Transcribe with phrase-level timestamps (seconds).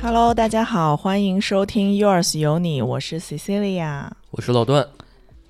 [0.00, 4.86] Hello，大家好，欢迎收听 Yours 有你，我是 Cecilia，我是老段。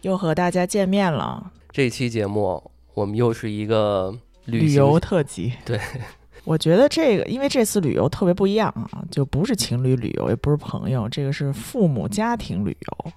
[0.01, 4.17] 又和大家见面了，这期节目我们又是一个
[4.47, 5.53] 旅旅游特辑。
[5.67, 5.79] 对，
[6.45, 13.13] 我觉得这个，因为这次旅游特别不一样啊，就不是情侣旅游，也不是朋友，这个是父母家庭旅游，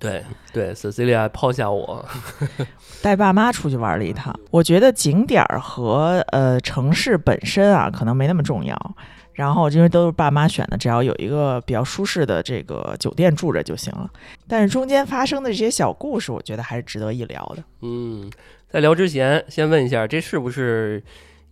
[0.00, 2.04] 对对，Cecilia 抛下我，
[3.02, 4.34] 带爸妈出去玩了一趟。
[4.50, 8.96] 我觉得景点儿和呃城市本身啊，可能没那么重要。
[9.32, 14.10] 然后因为都是爸妈选的，只要有一个比较舒适的这个酒店住着就行了。
[14.48, 17.62] 但是中间发生的这些小故事，我觉得还是值得一聊的。
[17.82, 18.30] 嗯，
[18.68, 21.02] 在聊之前，先问一下，这是不是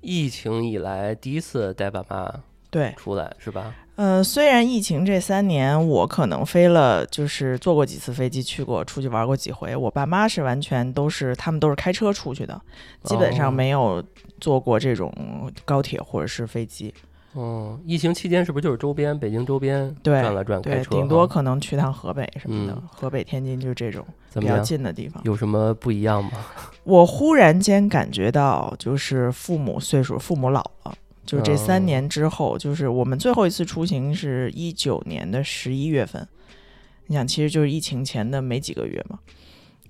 [0.01, 2.31] 疫情以来第一次带爸妈
[2.71, 3.75] 对，出来，是吧？
[3.99, 9.75] 呃，虽然疫情这三年我可能飞了，就是坐过几次飞机，去过出去玩过几回。
[9.75, 12.61] 我爸妈是完全都是他们都是开车出去的，
[13.03, 14.01] 基本上哦没有
[14.41, 15.13] 坐过这种
[15.65, 16.95] 高铁或者是飞机。
[17.33, 20.91] 哦，疫情期间是不是就是周边北京周边转了转开对，车？
[20.93, 24.61] 顶多可能去趟河北什么的，嗯河北、天津就这种比较？
[24.61, 25.21] 近的地方。
[25.25, 26.31] 有什么不一样吗？
[26.85, 30.95] 我忽然间感觉到，就是父母岁数，父母老了。
[31.29, 36.27] 就是这三哦年之后，就是我们最后一次出行是一九年的十一月份，
[37.09, 39.19] 你想，其实就是疫情前的没几个月嘛。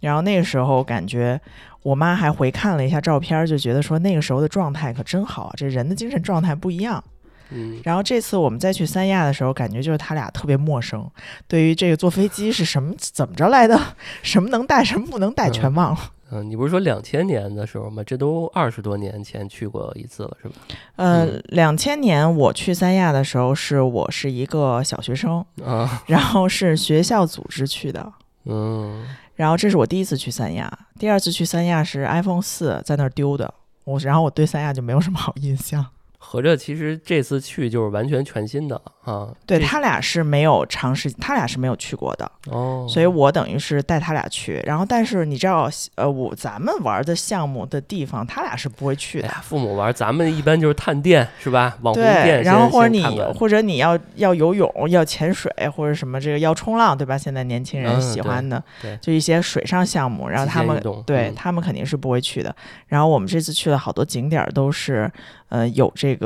[0.00, 1.40] 然后那个时候感觉，
[1.82, 7.02] 我妈还回看了一下照片，就觉得说那个时候的状态可真好啊，这人的精神状态不一样。
[7.50, 11.08] 嗯，然后这次我们再去三亚的时候，感觉就是他俩特别陌生，
[11.46, 13.80] 对于这个坐飞机是什么怎么着来的，
[14.22, 15.98] 什么能带，什么不能带，嗯全忘了。
[16.00, 16.10] 嗯，
[16.42, 18.02] 你不是说两千年的时候吗？
[18.04, 20.54] 这都二十多年前去过一次了，是吧？
[20.96, 28.12] 呃嗯，两千年我去三亚的时候，是我是一个小学生，啊， 然后是学校组织去的，
[28.44, 29.06] 嗯，
[29.36, 35.84] 然后这是我第一次去三亚，第二次去三亚是 iPhone 四在那儿丢的，我然后我对三亚就没有什么好印象。
[36.30, 39.28] 合着其实这次去就是完全全新的啊。
[39.46, 44.62] 对他俩是没有尝试，他俩是没有去过的，哦，所以我等于是带他俩去。
[44.66, 49.28] 然后，但是你知道，呃，我咱们玩的项目的地方，他俩是不会去的。
[49.42, 51.78] 父母玩，咱们一般就是探店是吧？
[51.80, 53.02] 网红，店，然后或者你
[53.34, 57.16] 或者你要要游泳、要潜水或者什么这个要冲浪，对吧？
[57.16, 58.62] 现在年轻人嗯喜欢的，
[59.00, 62.54] 就一些水上项目，然后他们对、嗯他们肯定是不会去的。
[62.86, 65.10] 然后我们这次去了好多景点儿，都是
[65.48, 66.17] 呃有这个，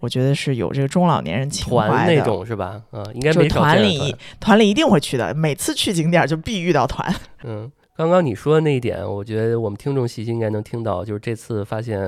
[0.00, 2.82] 我觉得是有这个中老年人情怀的那种是吧？
[2.92, 7.14] 嗯，应该就没少团里团团里一定会去的，每次去景点儿就必遇到团。
[7.44, 12.00] 嗯，刚刚你说的那一点，我觉得我们听众细心应该能听到，就是这次发现，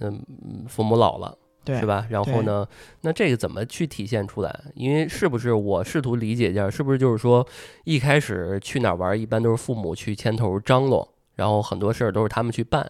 [0.00, 0.20] 嗯，
[0.68, 1.36] 父母老了。
[1.64, 1.84] 对，是？
[1.84, 2.06] 吧？
[2.08, 2.64] 然后呢，
[3.00, 4.60] 那这个怎么去体现出来？
[4.76, 7.44] 因为是不是我试图理解一下，是不是就是说，
[7.82, 12.88] 一开始去哪儿玩，一般都是父母去牵头张罗，然后很多事儿都是他们去办，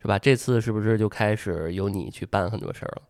[0.00, 0.18] 是吧？
[0.18, 3.02] 这次是不是就开始由你去办很多事儿了？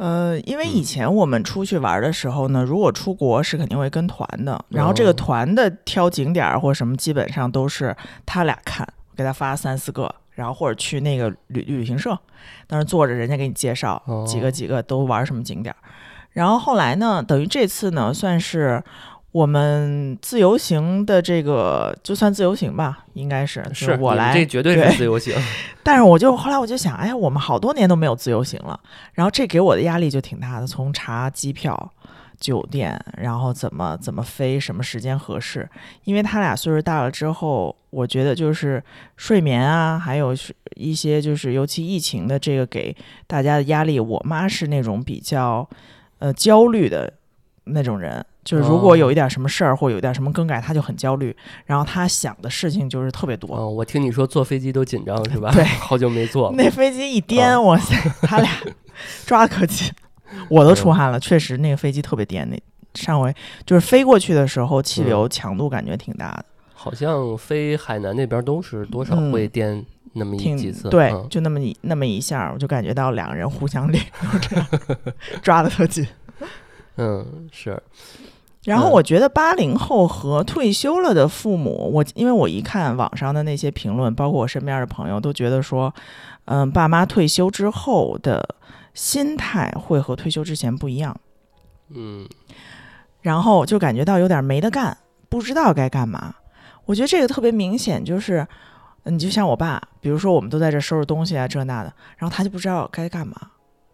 [0.00, 0.82] 呃，因为以嗯。
[0.82, 5.12] 前我们出去玩的时候呢，如果出国是肯定会跟团的，然后这个哦。
[5.12, 7.94] 团的挑景点儿或什么，基本上都是
[8.24, 12.18] 他俩看，给他发三四个，然后或者去那个旅旅行社，
[12.66, 15.76] 当时坐着人家给你介绍哦几个几个都玩什么景点儿。
[16.30, 18.82] 然后后来呢，等于这次呢算是
[19.32, 25.34] 我们自由行的这个，就算自由行吧，应该是是我来这绝对对是自由行。
[25.84, 28.78] 但是我就后来我就想，哎呀，我们好多年都没有自由行了，
[29.12, 31.92] 然后这给我的压力就挺大的，从查机票、
[32.40, 35.68] 酒店，然后怎么怎么飞，什么时间合适，
[36.04, 38.82] 因为他俩岁数大了之后，我觉得就是
[39.16, 42.94] 睡眠啊，还有是一些就是尤其疫情的这个给
[43.28, 45.68] 大家的压力，我妈是那种比较
[46.18, 47.12] 呃焦虑的
[47.72, 48.24] 那种人。
[48.42, 51.36] 就是如果哦有一点什么事儿或有一点什么更改，他就很焦虑，
[51.66, 53.54] 然后他想的事情就是特别多。
[53.54, 55.50] 嗯，我听你说坐飞机都紧张是吧？
[55.54, 56.50] 对好久没坐。
[56.56, 58.50] 那飞机一颠，嗯哇塞，他俩
[59.26, 59.92] 抓的可紧，
[60.48, 61.20] 我都出汗了。
[61.20, 62.48] 确实，那个飞机特别颠。
[62.48, 62.58] 那
[62.94, 63.32] 上回
[63.66, 69.84] 就是飞过去的时候，气流强度感觉挺大的，好像飞海南那边都是多少嗯会颠
[70.14, 70.88] 那么一几次。
[70.88, 74.02] 对，嗯就那么一那么一下，我就感觉到两个人互相脸
[74.32, 74.66] 就这样
[75.42, 76.04] 抓的特紧。
[77.00, 77.82] 嗯，是。
[78.64, 85.92] 然后嗯我觉得八零后和退休了的父母，我因为我一看网上的那些评论，包括我身边的朋友，都觉得说，
[86.44, 88.46] 嗯、爸妈退休之后的
[88.92, 91.18] 心态会和退休之前不一样。
[91.94, 92.28] 嗯
[93.22, 94.96] 然后就感觉到有点没得干，
[95.30, 96.34] 不知道该干嘛。
[96.84, 98.46] 我觉得这个特别明显，就是
[99.04, 103.34] 你就像我爸，比如说我们都在这收拾东西啊，这那的，然后他就不知道该干嘛，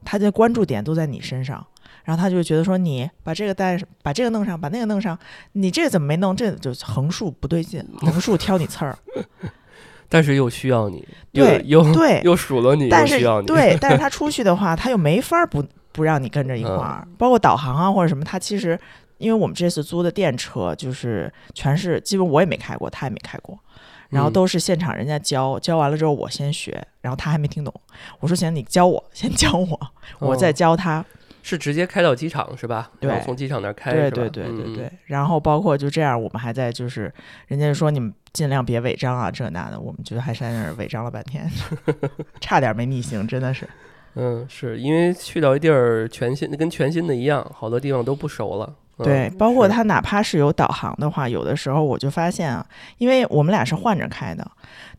[0.04, 1.64] 他的关注点都在你身上，
[2.06, 5.18] 然后他就觉得说你把这个带上，把这个弄上，把那个弄上，
[5.52, 6.36] 你这个怎么没弄？
[6.36, 8.96] 这就横竖不对劲，横竖挑你刺儿。
[10.08, 18.78] 但是又需要你，又对又对又数落你，但是又需要你，对，但是他出去的话，他又没法儿不不让你跟着一块儿，包括导航啊或者什么，他其实
[19.18, 23.58] 因为我们这次租的电车就是全是基本我也没开过，他也没开过。
[24.08, 27.74] 然后嗯都是现场人家教，教完了之后我先学，然后他还没听懂，
[28.20, 29.80] 我说行，你教我，先教我，
[30.20, 31.04] 我再哦教他。
[31.48, 32.90] 是直接开到机场是吧？
[32.98, 37.12] 然后对从机场那儿开对对对对嗯对，然后包括就这样，我们还在就是，
[37.46, 41.48] 人家就说你们尽量别违章啊，这那的，我们就还在那儿违章了半天，
[42.40, 43.68] 差点没逆行，真的是。
[44.16, 48.74] 嗯，是因为去到一地儿全新，跟全新的一样，好多地方都不熟了。
[48.98, 52.64] 嗯对，包括是它哪怕是有导航的话，有的时候我就发现啊，
[52.98, 54.50] 因为我们俩是换着开的，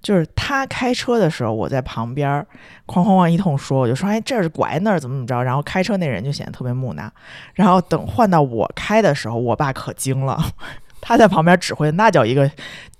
[0.04, 2.46] 就是他开车的时候，我在旁边儿
[2.86, 7.12] 哐哐哐一通说，我就说哎这儿是拐那儿怎么怎么着，然后开车那人就显得特别木讷，
[7.56, 10.40] 然后等换到我开的时候，我爸可精了，
[11.02, 12.50] 他在旁边指挥，那叫一个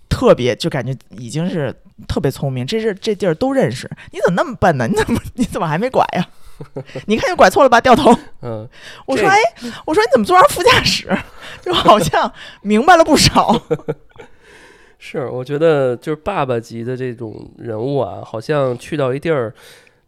[0.10, 1.72] 特别，就感觉已经是
[2.08, 4.88] 特别聪明，这是这地儿都认识，你怎么那么笨呢？
[4.88, 6.26] 你怎么你怎么还没拐呀？
[7.06, 8.12] 你看就拐错了吧，掉头。
[8.42, 8.68] 嗯，
[9.06, 9.38] 我说：“哎，
[9.86, 11.16] 我说你怎么坐上副驾驶？
[11.62, 12.32] 就好像
[12.62, 13.60] 明白了不少。
[15.00, 19.54] 是，我觉得就是爸爸级的这种人物啊，好像去到一地儿，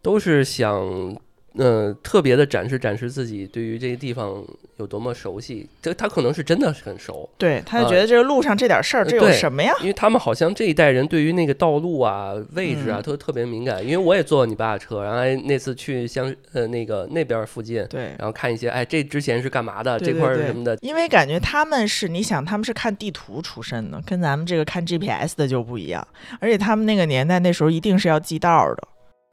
[0.02, 1.16] 都是想，
[1.58, 4.44] 呃，特别的展示展示自己对于这个地方
[4.78, 5.68] 有多么熟悉。
[5.82, 9.74] 这他可能是真的是很熟，对，他就觉得这个路上这点事儿，这有什么呀？
[9.82, 13.84] 因为他们好像这一代人对于那个道路啊、位置啊，嗯都特别敏感。
[13.84, 19.98] 因为我也坐你爸的车，然后那次去乡呃那个那边附近，对。”然后看一些，哎，这之前是干嘛的？
[20.00, 20.78] 对这块儿是什么的？
[20.82, 26.08] 因为感觉他们是，你想他们是看地图出身的，跟咱们这个看 GPS 的就不一样。
[26.40, 28.88] 而且他们那个年代，那时候一定是要记道儿的。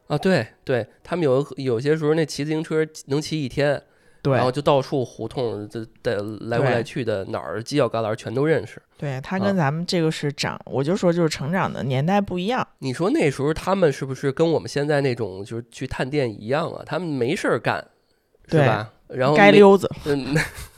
[0.08, 3.82] 啊，对对，他们有有些时候那骑自行车能骑一天，
[4.22, 8.80] 对然后就到处胡同这的来回来去的，哪儿犄角旮旯全都认识。
[8.96, 12.66] 对，他啊跟咱们这个是长，我就说就是成长的年代不一样。
[12.78, 16.82] 你说那时候他们是不是跟我们现在那种就是去探店一样啊？
[16.86, 17.78] 他们没事儿干，
[18.46, 18.92] 是对吧？
[19.08, 20.34] 然后没街溜子，嗯，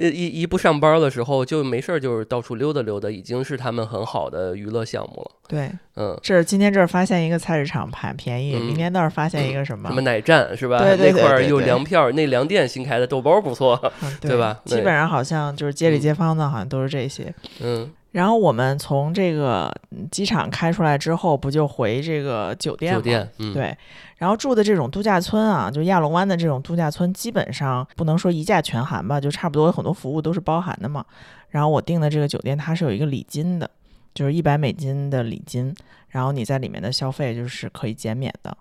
[0.00, 5.30] 一一一不上班的时候就没事儿，就是到处溜达溜达，已经是他们很好的娱乐项目了。
[5.46, 10.78] 对，嗯，这儿今天这儿发现一个菜市场盘便宜，嗯明天那儿发现一个什么什么奶站是吧？
[10.78, 13.78] 对对对那块儿有粮票，那粮店新开的豆包不错。
[14.02, 17.32] 嗯对吧基本上好像就是街里嗯街坊的，好像都是这些。
[17.60, 22.98] 嗯，然后我们从这个嗯机场开出来之后，不就回这个酒店吗？
[22.98, 23.76] 酒店，嗯，对，
[24.16, 31.04] 然后住的这种度假村啊，就亚龙湾的这种度假村，基本上不能说一价全含吧，就差不多有很多服务都是包含的嘛。
[31.50, 33.70] 然后我订的这个酒店，它是有一个礼金的，
[34.12, 35.74] 就是一百美金的礼金，
[36.08, 38.56] 然后你在里面的消费就是可以减免的。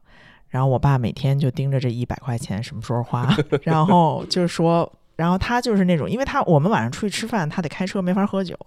[0.49, 8.57] 然后我爸每天就盯着这一百块钱什么时候花， 然后就说，然后他就是那种，因为他我们晚上出去吃饭，他得开车没法喝酒，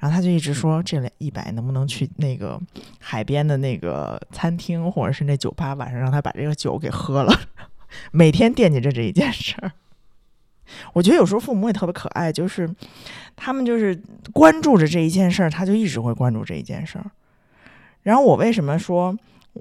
[0.00, 2.60] 然后他就一直说这一百能不能去那个
[2.98, 7.32] 海边的那个餐厅或者是那酒吧，晚上让他把这个酒给喝了，
[8.10, 9.70] 每天惦记着这一件事儿。
[10.92, 12.68] 我觉得有时候父母也特别可爱，就是
[13.36, 13.96] 他们就是
[14.32, 17.08] 关注着这一件事儿，他就一直会关注这一件事儿。
[18.02, 19.16] 然后我为什么说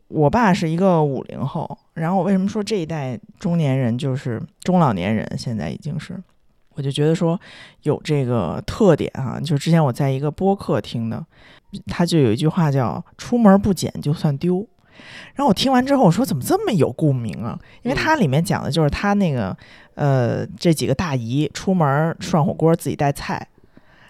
[0.08, 6.18] 我爸是一个五零后，然后我为什么说这一代中年人就是中老年人，现在已经是，
[6.73, 7.39] 我就觉得说
[7.83, 11.25] 有这个特点哈、就之前我在一个播客听的，
[11.87, 14.66] 他就有一句话叫“出门不捡就算丢”。
[15.33, 17.57] 然后我听完之后，我说怎么这么有共鸣啊？
[17.81, 19.56] 因为它里面讲的就是他那个
[19.95, 23.47] 呃这几个大姨出门涮火锅自己带菜，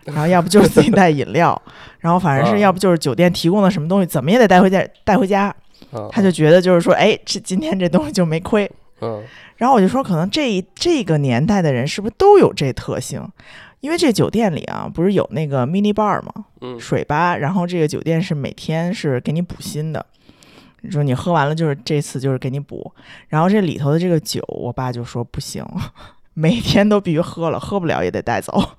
[0.06, 1.60] 然后要不就是自己带饮料，
[2.00, 5.56] 然后反正是啊要不就是酒店提供的什么东西，怎么也得带回家带回家。
[5.94, 8.70] 嗯，他就觉得就是说，哎，这今天这东西就没亏。
[9.02, 9.24] 嗯
[9.58, 13.28] 然后我就说，可能这一这个年代的人是不是都有这特性？
[13.80, 16.46] 因为这酒店里啊，不是有那个 mini bar 吗？
[16.62, 20.06] 嗯水吧，然后这个酒店是每天是给你补新的，
[20.82, 22.94] 你说你喝完了就是这次就是给你补，
[23.28, 25.66] 然后这里头的这个酒，我爸就说不行，
[26.36, 28.78] 每天都必须喝了，喝不了也得带走，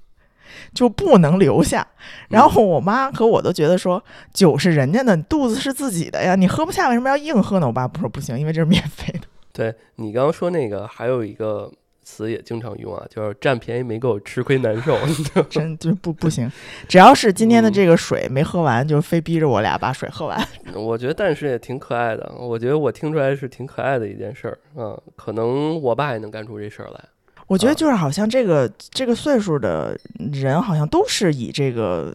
[0.74, 1.86] 就不能留下。
[2.28, 4.04] 然后我妈和我都觉得说，
[4.34, 7.66] 酒是人家的，肚子是自己的呀，你喝不下为什么要硬喝呢？
[7.66, 9.20] 我爸不说不行，因为这是免费的。
[9.54, 14.98] 对你刚刚说那个，还有一个词也经常用啊，就是占便宜没够，吃亏难受。
[15.48, 16.50] 真就不不行，
[16.86, 20.38] 只要是今天的嗯这个水没喝完，就非逼着我俩把水喝完。
[20.74, 22.30] 我觉得，但是也挺可爱的。
[22.38, 25.00] 我觉得我听出来是挺可爱的一件事儿啊。
[25.16, 26.96] 可能我爸也能干出这事儿来。
[26.96, 27.08] 啊
[27.46, 29.94] 我觉得就是好像这个这个岁数的
[30.32, 32.12] 人，好像都是以这个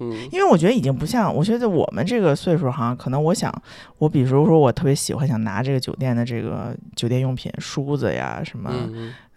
[0.00, 3.52] 嗯嗯因为我觉得已经不像，我觉得我们这个岁数哈，可能我想，
[3.98, 8.70] 我比如说我特别喜欢想拿这个酒店的这个酒店用品，梳子呀什么，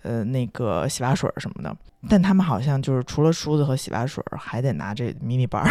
[0.03, 1.75] 呃那个洗发水儿什么的，
[2.09, 5.69] 但他们好像就是除了梳子和洗发水儿，还得拿这迷你包儿。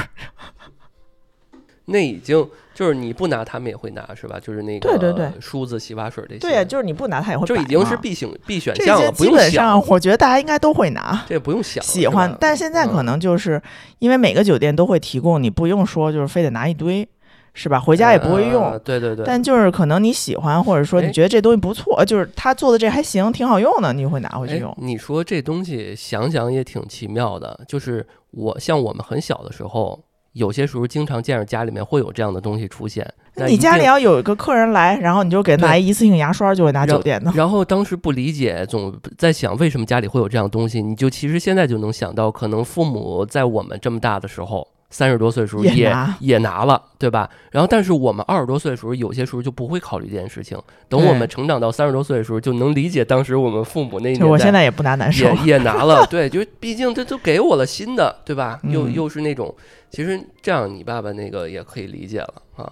[1.86, 4.38] 那已经就是你不拿，他们也会拿是吧？
[4.40, 11.24] 就是那个对对对梳子、洗发水这些，对呀、就是你不拿它也会摆就已经是必选必选项了，基本上，，我觉得大家应该都会拿。
[11.28, 13.60] 这也不用想，喜欢但现在可嗯能就是
[13.98, 17.06] 因为每个酒店都会提供，你不用说就是非得拿一堆，
[17.52, 17.78] 是吧？
[17.78, 18.70] 回家也不会用。
[18.70, 24.74] 呃对对对，但就是可能你喜欢，或者说你哎觉得这东西不错，就是他做的这还行，挺好用的，你会拿回去哎用。
[24.80, 33.06] 你说这东西想想也挺奇妙的，就是我像我们很小的时候，有些时候经常见着家里面会有这样的东西出现。
[33.34, 37.32] 那你家里要有一个客人来，然后你就给他拿一一次性牙刷，就会拿酒店的。
[37.34, 40.82] 然后当时不理解，总在想为什么家里会有这样东西。
[40.82, 47.28] 你就其实现在就能想到，可能父母在我们这么大的时候，三十多岁的时候也 也拿了，对吧？
[47.50, 50.56] 然后但是我们二十多岁的时候，有些时候就不会考虑这件事情。
[50.88, 55.52] 等我们成长到三十多岁的时候，就能理解当时我们父母那一年代我现在也不拿难受也。
[55.52, 58.60] 也拿了， 对，就毕竟这都给我了新的，对吧？
[58.64, 59.52] 又嗯又是那种，
[59.90, 62.70] 其实这样你爸爸那个也可以理解了啊。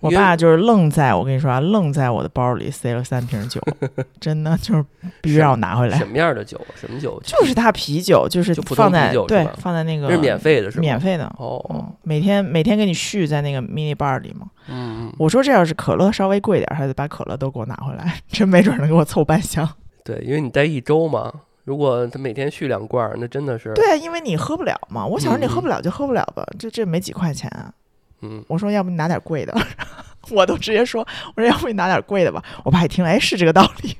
[0.00, 3.60] 我爸就是愣在我跟你说啊，愣在我的包里塞了三瓶酒，
[4.20, 4.84] 真的就是
[5.20, 6.06] 必须让我拿回来什。
[6.08, 6.60] 么样的酒？
[6.74, 7.20] 什么酒？
[7.24, 10.80] 就是他啤酒，就是放在对放在那个是免费的是吗？
[10.80, 11.24] 免费的。
[11.38, 14.46] 哦，嗯，每天每天给你续在那个 mini bar 里嘛。
[14.68, 19.68] 嗯嗯，我说这要是可乐稍微贵点儿，还得把可乐都给我拿回来，真没准能给我凑半箱。
[20.04, 21.30] 对，因为你待一周嘛，
[21.64, 25.04] 如果他每天续两罐儿，那真的是，对啊，因为你喝不了嘛。
[25.06, 27.72] 我想着你嗯喝不了就喝不了吧，这这没几块钱啊。
[28.22, 29.54] 嗯，我说要不你拿点贵的，
[30.30, 32.42] 我都直接说，我说要不你拿点贵的吧。
[32.64, 33.96] 我爸一听，哎，是这个道理。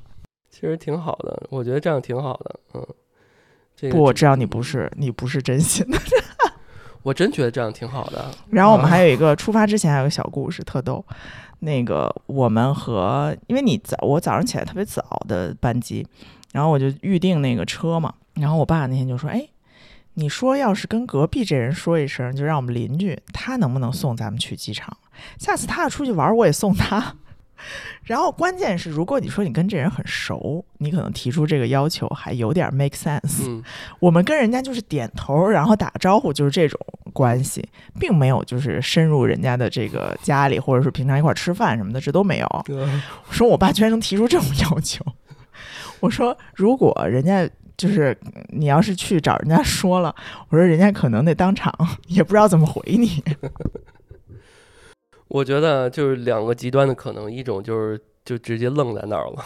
[0.51, 2.87] 其实挺好的，我觉得这样挺好的，嗯。
[3.75, 5.99] 这个不，我知道你不是，你不是真心的。
[7.03, 8.31] 我真觉得这样挺好的。
[8.51, 11.03] 然后我们啊还有一个出发之前还有个小故事，特逗。
[11.61, 16.07] 那个我们和因为你早，我早上起来特别早的班机，
[16.53, 18.13] 然后我就预定那个车嘛。
[18.35, 19.49] 然后我爸那天就说：“哎，
[20.15, 24.97] 你说要是跟隔壁这人说一声，就让我们邻居，他能不能送咱们去机场？
[25.39, 27.17] 下次他要出去玩，我也送他。
[28.05, 33.47] ”然后关键是，如果你说你跟这人很熟，你可能提出这个要求还有点 make sense。
[33.47, 33.63] 嗯，
[33.99, 36.81] 我们跟人家就是点头，然后打个招呼，就是这种
[37.13, 37.63] 关系，
[37.99, 42.47] 并没有就是深入人家的这个家里，或者是平常一块儿吃饭什么的，这都没有。
[43.29, 45.05] 我说我爸居然能提出这种 要求，
[46.01, 47.47] 我说如果人家
[47.81, 48.15] 就是
[48.51, 50.15] 你要是去找人家说了，
[50.51, 51.75] 我说人家可能得当场
[52.09, 53.25] 也不知道怎么回你。
[55.29, 59.43] 我觉得就是两个极端的可能，一种就是就直接愣在那儿了，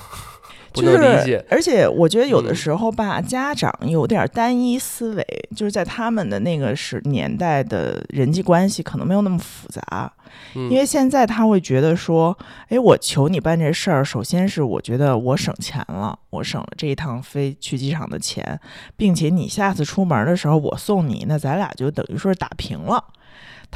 [0.74, 5.26] 不就能理是解。，而且我觉得有的嗯时候吧，家长有点单一思维，
[5.56, 10.12] 就是在他们的那个时年代的人际关系可能没有那么复杂。
[10.56, 12.36] 嗯因为现在他会觉得说，
[12.68, 18.58] 哎，我求你办这事儿，首先是我觉得我省钱了，我省了这一趟飞去机场的钱，
[18.96, 23.02] 并且你下次出门的时候我送你，那咱俩就等于说是打平了。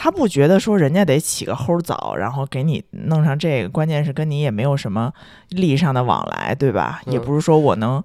[0.00, 5.12] 他不觉得说人家得起个齁早，然后给你弄上这个，关键是跟你也没有什么
[5.48, 7.02] 利益上的往来，对吧？
[7.06, 8.00] 也嗯不是说我能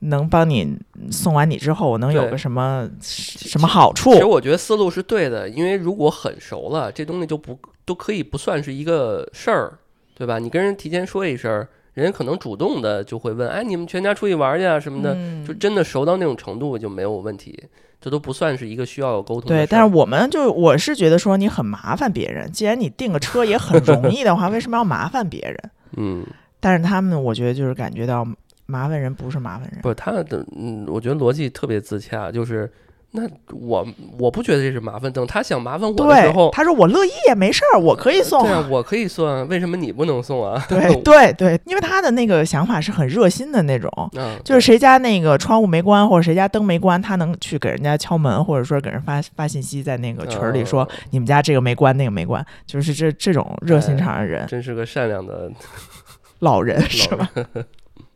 [0.00, 0.76] 能帮你
[1.12, 4.18] 送完你之后，我能有个什么什么好处其？
[4.18, 9.78] 实我觉得思路是对的，因为如果很熟了，这东西就不都可以不算是一个事儿，
[10.16, 10.40] 对吧？
[10.40, 11.64] 你跟人提前说一声，
[11.96, 15.42] 人家可能主动的就会问，哎，你们全家出去玩去啊什么的，嗯。
[15.46, 17.58] 就真的熟到那种程度就没有问题，
[18.00, 25.70] 这都不算是一个需要有沟通的对，但是我们就我是觉得说你很麻烦别人，既然你订个车也很容易的话， 为什么要麻烦别人？
[25.96, 26.26] 嗯，
[26.60, 28.26] 但是他们我觉得就是感觉到
[28.66, 32.70] 麻烦人不是麻烦人，不是他的，嗯，我觉得逻辑特别自洽，就是
[33.16, 33.26] 那
[33.58, 33.86] 我
[34.18, 38.52] 我不觉得这是麻烦，等他想麻烦我的时对候，，他说我乐意也，没事儿，我可以送对。
[38.52, 40.62] 啊，我可以送，为什么你不能送啊？
[40.68, 55.50] 对 对对，因为他的那个想法是很热心的那种，嗯，就是谁家那个窗户没关，或者谁家灯没关，他能去给人家敲门，或者说给人发发信息，在那个群儿里说、嗯你们家这个没关，那个没关，就是这这种热心肠的人，真是个善良的
[56.40, 57.30] 老人是吧？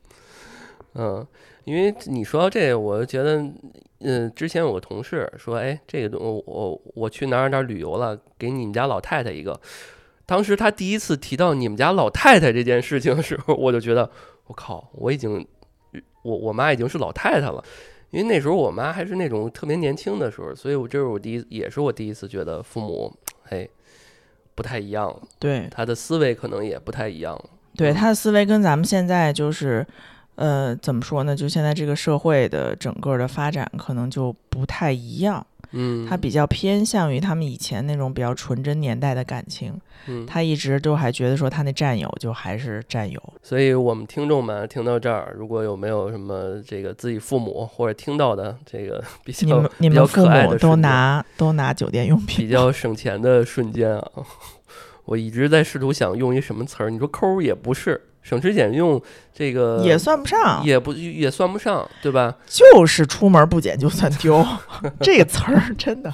[0.94, 1.26] 嗯，
[1.64, 3.42] 因为你说到这个，我就觉得，
[4.00, 9.60] 嗯，之前有个同事说，哎，这个东我我我去哪儿哪儿旅游了，给你们家老太太一个。
[10.26, 14.10] 当时他第一次提到你们家老太太这件事情的时候，我就觉得，
[14.46, 15.46] 我靠，我已经，
[16.22, 17.62] 我我妈已经是老太太了。
[18.10, 23.12] 因为那时候我妈还是那种特别年轻的时候，所以我这是我第一，也是我第一次觉得父母，
[23.50, 23.68] 哎，
[24.54, 27.44] 不太一样了，对，他的思维可能也不太一样了。
[27.76, 29.86] 对他的思维跟咱们现在就是，
[30.40, 31.36] 呃，怎么说呢？
[31.36, 43.22] 就现在这个社会的整个的发展可能就不太一样，嗯，他比较偏向于他们以前那种比较纯真年代的感情，嗯，他一直都还觉得说他那战友就还是战友。
[43.42, 54.10] 所以我们听众们听到这儿，如果有没有什么这个自己父母或者听到的这个 比较你们你比较们父可爱母都的瞬间拿都拿酒店用品比较 省钱的瞬间啊，
[55.04, 59.00] 我一直在试图想用一什么词儿，你说抠儿也不是，省吃俭用
[59.32, 62.34] 这个也算不上，也不也算不上，对吧？
[62.46, 64.46] 就是出门不捡就算丢，
[65.00, 66.12] 这个词儿真的。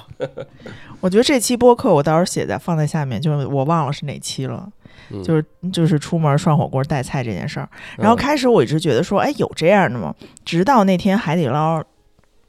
[0.99, 4.67] 我觉得这期播客我到时候写在放在下面，就是我忘了是哪期了，
[5.11, 7.69] 嗯、就是就是出门涮火锅带菜这件事儿。
[7.97, 10.15] 然后嗯开始我一直觉得说，哎，有这样的吗？
[10.43, 11.83] 直到那天海底捞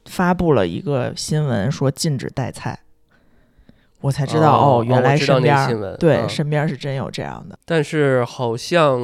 [0.05, 2.79] 发布了一个新闻说禁止带菜，
[4.01, 7.57] 我才知道哦原来我知道身边儿、那新闻对、嗯身边是真有这样的。
[7.65, 8.97] 但是好像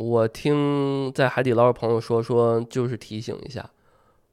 [0.00, 3.64] 我听在海底捞的朋友说，说就是提醒一下，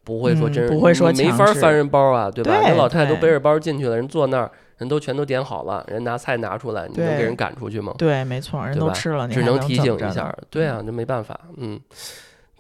[0.04, 2.52] 不会说嗯真是、不会说你没法翻人包啊，对吧？
[2.60, 7.94] 对那老太太都背着包进去了，人坐那儿，人都全都点好了，人拿菜拿出来，你能给人赶出去吗？
[7.98, 10.36] 对，没错，人对吧都吃了，你只能提醒一下。
[10.50, 11.80] 对啊，这没办法，嗯。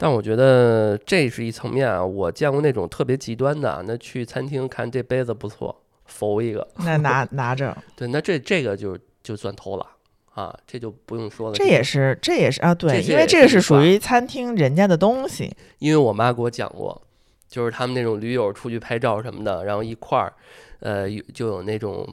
[0.01, 5.75] 但我觉得这是一层面啊，我见过那种特别极端的，那去餐厅看这杯子不错，
[6.09, 9.85] 否一个，那拿 拿着，对，那这这个就就算偷了
[10.33, 11.55] 啊，这就不用说了。
[11.55, 17.01] 这也是这也是啊，对，因为这个是属于餐厅人家的东西，因为我妈给我讲过，
[17.47, 20.33] 就是他们那种驴友出去拍照什么的，然后一块儿，
[20.79, 22.07] 呃，有就有那种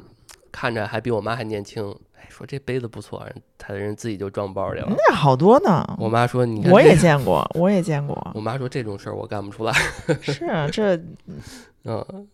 [0.52, 3.26] 看着还比我妈还年轻，哎，说这杯子不错，
[3.58, 4.88] 他的人自己就装包里了。
[4.88, 5.84] 那好多呢。
[5.98, 9.72] 我妈说，你看我也见过，我也见过，我妈说这种事儿我干不出来。
[10.20, 10.96] 是啊这
[11.88, 12.26] 嗯，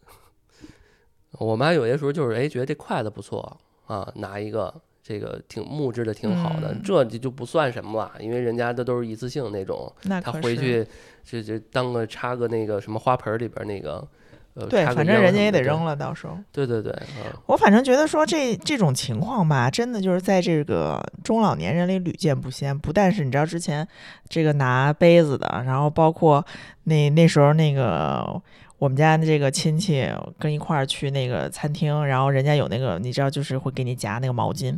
[1.38, 4.72] 我妈有些时候就是哎，觉得这筷子不错啊，拿一个
[5.02, 10.86] 这个挺木质的挺好的，嗯这就就不算什么了，因为人家的都是一次性那种，她回去
[11.24, 14.06] 这这当个插个那个什么花盆儿里边儿那个，
[14.54, 16.36] 呃，对，插个反正人家也烟什么的得扔了，到时候。
[16.52, 22.78] 对对对，嗯我反正觉得说这这种情况吧，真的就是在这个中老年人里屡见不鲜。
[22.78, 23.86] 不但是你知道之前
[24.28, 26.44] 这个拿杯子的，然后包括
[26.84, 28.40] 那那时候那个
[28.82, 30.04] 我们家的这个亲戚
[30.40, 34.76] 跟一块儿去那个餐厅，然后人家有那个你知道就是会给你夹那个毛巾，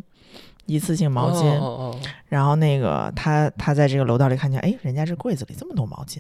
[0.67, 1.47] 一次性毛巾。
[1.57, 6.19] 哦哦哦然后那个他他在这个楼道里看见，哎，人家这柜子里这么多毛巾。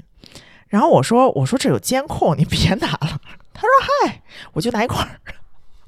[0.68, 3.20] 然后我说我说这有监控，你别拿了。
[3.53, 3.70] 他说
[4.07, 4.23] 嗨，
[4.55, 5.20] 我就拿一块儿，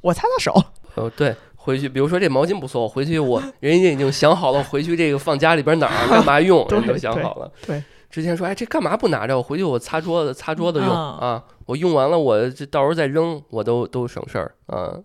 [0.02, 0.64] 我擦擦手。
[0.96, 7.50] 哦，对，回去比如说这毛巾不错，我回去我 人家已经想好了，回去这个放家里边哪儿 干嘛用，人都想好了。
[7.66, 9.34] 对，之前说哎这干嘛不拿着？
[9.34, 14.98] 我回去我擦桌子擦桌子用嗯啊，我用完了我这到时候再扔，我都都省事儿啊。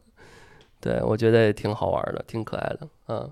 [0.80, 3.30] 对，我觉得也挺好玩的，挺可爱的啊。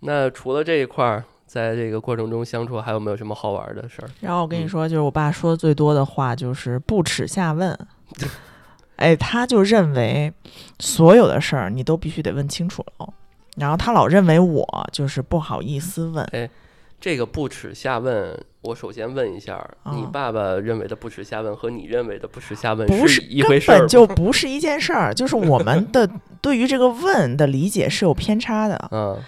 [0.00, 4.08] 那除了这一块儿，在这个过程中相处，还有没有什么好玩的事儿？
[4.20, 7.78] 然后我跟你嗯说，就是我爸说的最多的话就是不耻下问。
[8.96, 10.32] 哎，他就认为
[10.78, 13.12] 所有的事儿你都必须得问清楚了，
[13.56, 16.50] 然后他老认为我就是不好意思问。
[17.00, 23.80] 这个不耻下问，我首先问一下，你啊爸爸认为的不耻下问和你认为的不耻下问不是一回事儿根？
[23.80, 26.08] 本就不是一件事儿，就是我们的
[26.42, 28.88] 对于这个问的理解是有偏差的。
[28.92, 29.18] 嗯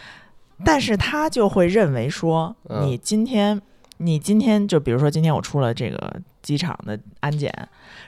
[0.65, 3.61] 但是他就会认为说，嗯你今天，
[3.97, 7.53] 你今天就比如说今天我出了这个机场的安检，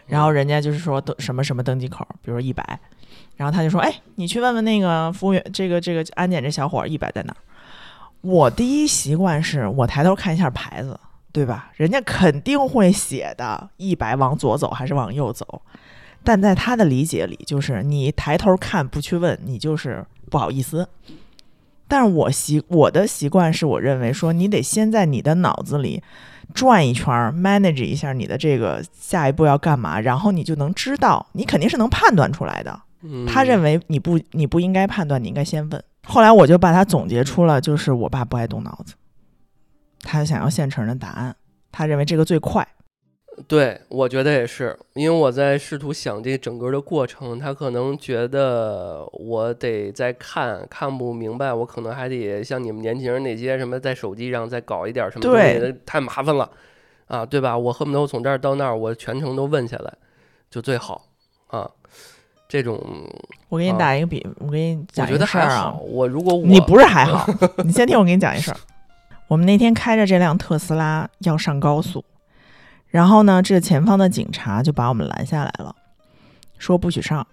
[0.07, 2.79] 然后人家就是说登什么什么登机口，比如说一百，
[3.37, 7.37] 然后他就说，哎，你去问问那个服务员，这个这个安检这小伙一百在哪儿？
[8.25, 10.99] 我第一习惯是我抬头看一下牌子，
[11.31, 11.71] 对吧？
[11.75, 15.61] 人家肯定会写的，一百往左走还是往右走。
[16.23, 20.89] 但在他的理解里，就是你抬头看不去问，你就是不好意思。
[21.87, 26.03] 但是我习我的习惯是我认为说，你得先在你的脑子里
[26.55, 32.81] 转一圈儿，manage 一下你的这个下一步要干嘛，然后你就能知道，你肯定是能判断出来的。
[33.03, 35.85] 嗯，他认为你不你不应该判断，你应该先问。
[36.05, 38.95] 后来我就把他总结出了，就是我爸不爱动脑子，
[40.01, 41.35] 他想要现成的答案，
[41.73, 42.67] 他认为这个最快。
[43.49, 56.49] 对，我觉得也是，因为我在试图想这整个的过程，他可能觉得我得再看看不明白，我可能还得像你们年轻人那些什么在手机上再搞一点什么东西，对太麻烦了
[57.07, 57.59] 啊，对吧？
[57.59, 59.93] 我恨不得我从这儿到那儿，我全程都问下来
[60.49, 61.09] 就最好
[61.49, 61.69] 啊。
[62.55, 62.81] 这种
[63.49, 67.27] 我给你啊打一个比，我给你讲一个事儿啊好，，我如果我你不是还好，
[67.67, 68.57] 你先听我给你讲一事儿。
[69.27, 72.05] 我们那天开着这辆特斯拉要上高速，
[72.87, 75.75] 然后呢，这前方的警察就把我们拦下来了，
[76.57, 77.27] 说不许上。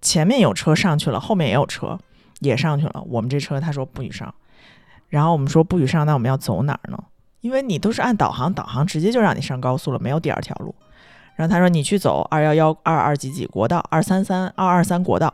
[0.00, 1.98] 前面有车上去了，后面也有车
[2.38, 4.32] 也上去了，我们这车他说不许上。
[5.08, 7.02] 然后我们说不许上，那我们要走哪儿呢？
[7.40, 10.72] 因为你都是按导航，导航直接就让你上高速了，没有第二条路。
[11.40, 15.32] 然后他说你去走二幺幺二二几几国道，二三三二二三国道。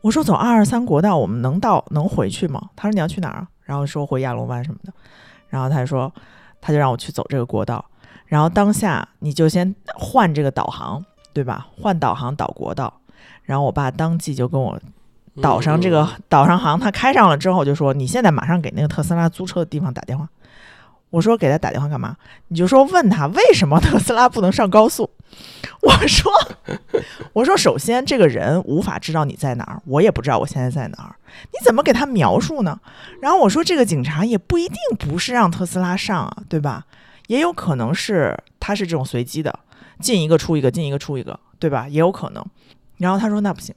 [0.00, 2.70] 我说走二二三国道，我们能到能回去吗？
[2.74, 3.48] 他说你要去哪儿啊？
[3.62, 4.92] 然后说回亚龙湾什么的。
[5.48, 6.12] 然后他说
[6.60, 7.84] 他就让我去走这个国道。
[8.24, 11.68] 然后当下你就先换这个导航，对吧？
[11.80, 12.92] 换导航导国道。
[13.44, 14.76] 然后我爸当即就跟我
[15.40, 20.28] 导上这个嗯导上航，他开上了之后就说：“你现在马上给那个特斯拉租车的地方打电话。”
[21.16, 22.14] 我说：“给他打电话干嘛？”
[22.48, 25.08] 你就说问他为什么特斯拉不能上高速。
[25.80, 26.30] 我说
[27.32, 32.78] ：“我说首先这个人无法知道你在哪儿，我也不知道我现在在哪儿，你怎么给他描述呢？
[33.22, 36.84] 然后我说这个警察也不一定不是让特斯拉上啊，对吧？
[37.28, 39.58] 也有可能是他是这种随机的，
[39.98, 41.88] 进一个出一个，进一个出一个，对吧？
[41.88, 42.44] 也有可能。
[42.98, 43.74] 然后他说那不行，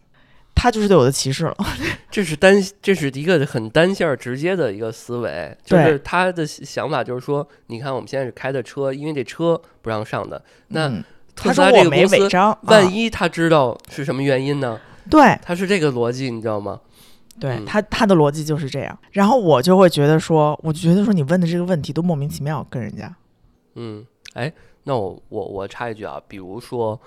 [0.60, 1.56] 他就是对我的歧视了。
[2.12, 14.78] 这是单，这是一个很单线儿直接的一个思维，就是他的想法就是说，你看我们现在是开的车，因为这车不让上的，那嗯特斯拉他说我没这个公司，违章，啊万一他知道是什么原因呢？
[15.10, 16.82] 对他是这个逻辑，你知道吗？
[17.39, 19.00] 对，嗯他他的逻辑就是这样。
[19.12, 23.15] 然后我就会觉得说，我就觉得说你问的这个问题都莫名其妙，跟人家。
[23.76, 24.52] 嗯，哎，
[24.84, 27.00] 那我我我插一句啊，比如说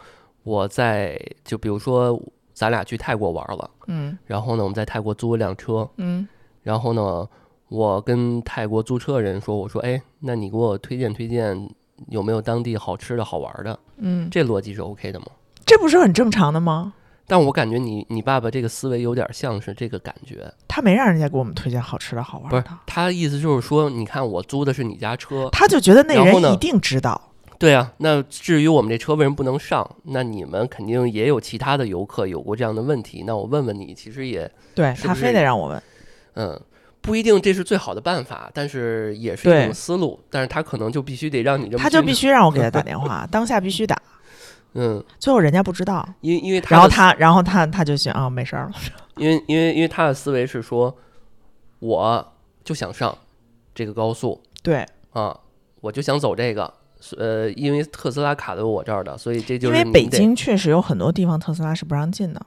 [0.42, 2.18] 我在，就比如说
[2.52, 6.26] 咱俩去泰国玩了，嗯然后呢，我们在泰国租了辆车，嗯
[6.62, 7.28] 然后呢，
[7.68, 11.68] 我跟泰国租车的人说，我说，哎，那你给我推荐推荐
[12.08, 13.78] 有没有当地好吃的好玩的？
[13.96, 15.26] 嗯，这逻辑是 OK 的吗？
[15.64, 16.92] 这不是很正常的吗？
[17.26, 27.31] 但我感觉你你爸爸这个思维有点像是这个感觉，他没让人家给我们推荐好吃的好玩的不是的，他的意思就是说，你看我租的是你家车，他就觉得那人一定知道。
[27.62, 35.82] 对啊，那至于我们这车为什么不能上，那你们肯定也有其他的游客有过这样的问题，那我问问你，其实也对他非得让我问。
[36.34, 36.60] 嗯。
[37.04, 40.20] 不一定这是最好的办法，但是也是一种思路。
[40.30, 44.00] 但是他可能就必须得让你这么他就必须让我给他打 电话，当下必须打。
[44.74, 48.72] 嗯，最后人家不知道，因为因为他然后他，然后他他就想啊，没事儿了。
[49.18, 50.96] 因为因为因为他的思维是说，
[51.80, 53.18] 我就想上
[53.74, 55.36] 这个高速对，啊，
[55.80, 56.72] 我就想走这个，
[57.18, 62.40] 呃，因为特斯拉卡在我这儿的，所以这就因为北京确实有很多地方特斯拉是不让进的。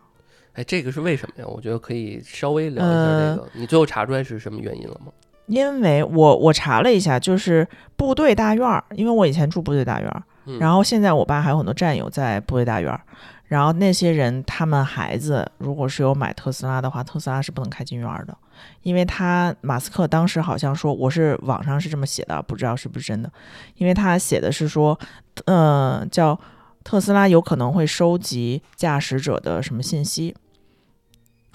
[0.53, 1.47] 哎，这个是为什么呀？
[1.47, 3.49] 我觉得可以稍微聊一下这呃个。
[3.53, 5.11] 你最后查出来是什么原因了吗？
[5.47, 13.01] 因为我我查了一下，就是部队大院儿，因为我以前住部队大院儿，嗯然后现在我爸还有很多战友在部队大院儿，
[13.47, 18.35] 然后那些人他们孩子如果是有买特斯拉的话，特斯拉是不能开进院儿的，
[18.81, 23.31] 因为他马斯克当时好像说，我是网上是这么写的，不知道是不是真的，
[23.75, 24.97] 因为他写的是说，
[25.45, 26.39] 呃，叫
[26.83, 30.35] 特斯拉有可能会收集驾驶者的什么信息，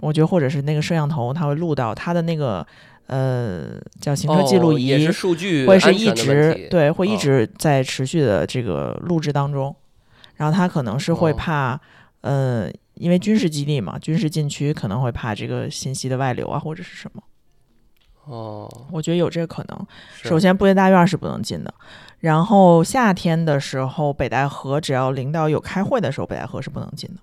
[0.00, 2.66] 我觉得或者是那个摄像头，它会录到他的那个
[3.06, 7.18] 呃叫行车记录仪，哦也是数据会是一直对，会一哦。
[7.18, 9.74] 直在持续的这个录制当中，
[10.40, 11.80] 然后他可能是会哦怕，
[12.22, 17.22] 呃，因为军事基地嘛，军事禁区可能会怕这个信息的外流啊，或者是什么，
[18.24, 19.86] 哦，我觉得有这个可能。
[20.14, 21.74] 首先，部队大院是不能进的，
[22.20, 27.20] 然后夏天的时候，北戴河只要领导有开会的时候，北戴河是不能进的。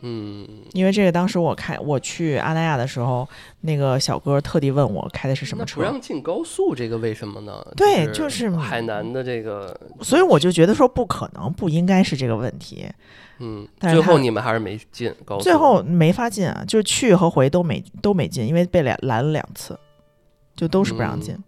[0.00, 3.28] 嗯，因为这个，当时我开我去阿那亚的时候，
[3.62, 7.66] 那个小哥特地问我开的是什么车不，让进高速，这个为什么呢？
[7.76, 12.88] 对就就是海南的这个，所以我就觉得说不可能，不应该是这个问题。
[13.38, 19.78] 嗯，但是最后你们还是没进高速，最后没法进啊，就去和回都没都没进，因为被拦拦了两次，
[20.56, 21.34] 就都是不让进。
[21.34, 21.44] 嗯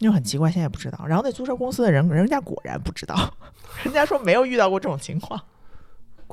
[0.00, 1.06] 就很奇怪，现在也不知道。
[1.06, 3.16] 然后那租车公司的人，人家果然不知道，
[3.84, 5.40] 人家说没有遇到过这种情况，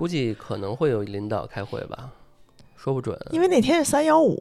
[0.01, 2.09] 估计可能会有领导开会吧，
[2.75, 3.15] 说不准。
[3.29, 4.35] 因为那天是三幺五，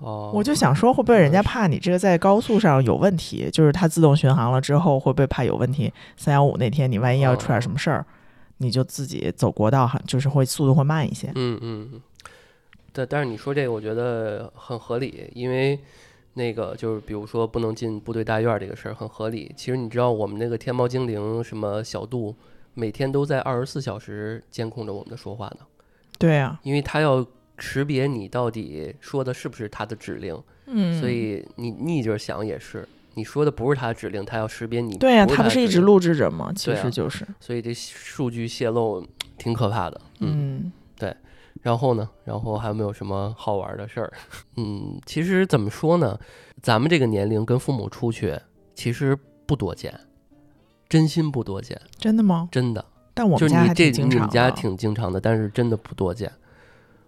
[0.00, 5.90] 哦，我就想说会不会人家怕你这个在高速上有问题，就是它自动巡航了之后会不会怕有问题？
[6.18, 8.04] 三幺五那天你万一要出点什么事儿，
[8.58, 11.32] 你就自己走国道，哈，就是会速度会慢一些。
[11.34, 12.00] 嗯嗯，嗯
[12.92, 15.80] 但但是你说这个，我觉得很合理，因为
[16.34, 19.50] 那个就是比如说不能进部队大院儿这个事儿很合理。
[19.56, 22.36] 其实你知道我们那个天猫精灵什么小度，
[22.76, 25.66] 每天都在二十四小时监控着我们的说话呢，
[26.18, 27.26] 对啊，因为它要
[27.58, 32.86] 识别你到底说的是不是他的指令，嗯，所以你逆着想也是。
[33.14, 34.94] 你说的不是他的指令，他要识别你。
[34.98, 36.52] 对呀、不他不是一直录制着吗？
[36.54, 39.02] 其实就是，所以这数据泄露
[39.38, 39.98] 挺可怕的。
[40.20, 41.16] 嗯，嗯
[41.62, 44.12] 然后呢，然后还有没有什么好玩的事儿？
[44.58, 46.20] 嗯，其实怎么说呢，
[46.60, 48.38] 咱们这个年龄跟父母出去，
[48.74, 49.98] 其实不多见，
[50.88, 52.48] 真心不多见，真的吗？
[52.50, 52.84] 真的。
[53.14, 56.30] 但我们家就是你这你们家挺经常的，但是真的不多见。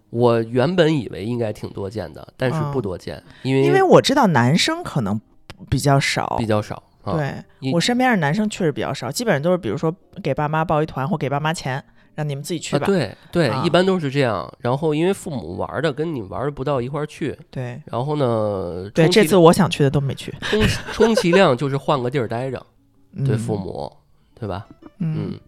[0.09, 5.21] 我原本以为应该挺多见的，但是不嗯多见，因为因为我知道男生可能
[5.69, 6.81] 比较少，比较少。
[7.03, 12.85] 啊、对我身边的男生确实比较少，基本上都是比如说给爸妈报一团或给爸妈钱，让你们自己去啊，吧。
[12.85, 14.51] 对对，啊一般都是这样。
[14.59, 20.33] 然后因为父母玩的跟你玩的不到一块儿去，对然后呢，对，这次我想去的都没去。
[20.41, 20.61] 充
[20.91, 22.63] 充其量就是换个地儿待着，
[23.25, 23.91] 对嗯父，母，
[24.39, 24.67] 对吧？
[24.99, 25.39] 嗯，嗯，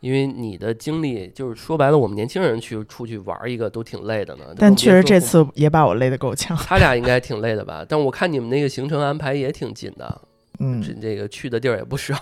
[0.00, 4.44] 因为你的经历就是说白了，我们年轻人去出去玩一个都挺累的呢。
[4.56, 6.56] 但确实这次也把我累得够呛。
[6.56, 7.84] 他俩应该挺累的吧？
[7.88, 10.20] 但我看你们那个行程安排也挺紧的，
[10.58, 12.14] 这嗯，这个去的地儿也不少，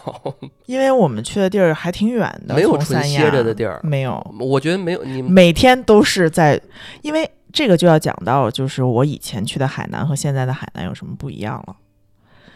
[0.66, 3.80] 因为我们去的地儿还挺远的，没有纯歇着的地儿。
[3.82, 6.60] 没有，我觉得没有你每天都是在，
[7.02, 11.76] 因为这个就要讲到，就是我以前去的海南和现在的海南有什么不一样了。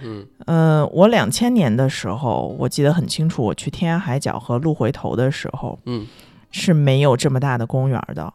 [0.02, 6.06] 嗯嗯，我两千年的时候，我记得很清楚，我去天涯海角和鹿回头的时候嗯
[6.50, 8.32] 是没有这么大的公园的。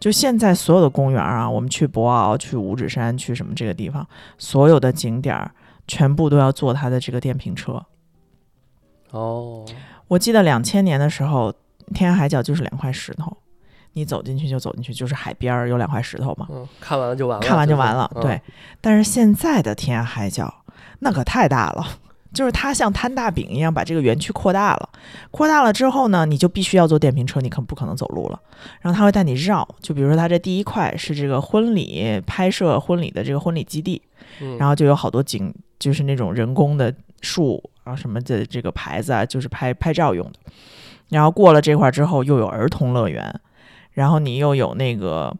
[0.00, 4.04] 就现在所有的公园啊，我们去博鳌、去五指山、去什么这个地方，
[4.36, 5.52] 所有的景点儿
[5.86, 7.80] 全部都要坐它的这个电瓶车。
[9.10, 9.64] 哦
[10.08, 11.54] 我记得两千年的时候，
[11.94, 13.36] 天涯海角就是两块石头，
[13.92, 18.10] 你走进去就走进去，就是海边儿有两块石头嘛，嗯，看完了就完了，看完就完了。
[18.16, 18.40] 嗯对，
[18.80, 20.52] 但是现在的天涯海角
[21.04, 21.84] 那可太大了，
[22.32, 24.88] 就是它像摊大饼一样把这个园区扩大了。
[25.32, 28.40] 扩大了之后呢，你就必须要坐电瓶车，你可不可能走路了。
[28.80, 34.00] 然后他会带你绕，就比如说它这第一块是这个婚礼拍摄婚礼的这个婚礼基地，
[34.40, 40.38] 嗯，然后就有好多景，就是那种人工的树啊什么的这个牌子啊，就是拍拍照用的。
[41.08, 43.40] 然后过了这块儿之后，又有儿童乐园，
[43.90, 45.34] 然后你又有那个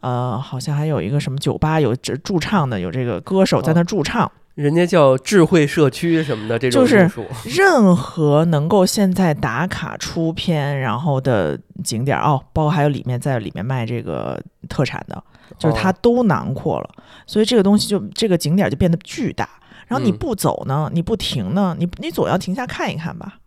[0.00, 4.32] 呃，好像还有一个什么酒吧，有这驻唱的，有这个歌手在那驻唱。
[4.56, 7.08] 人家叫智慧社区什么的这种就是
[7.44, 15.22] 任何能够现在打卡出片然后的景点儿哦，包括还有里面在里面卖这个特产的，
[15.58, 16.90] 就是它哦都囊括了，
[17.26, 19.46] 所以这个东西就这个景点就变得巨大。
[19.86, 23.38] 然后你嗯不走呢，你不停呢，你你总要停下看一看吧。